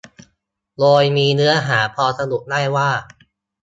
[0.79, 2.89] โดยมีเนื้อหาพอสรุปได้ว่า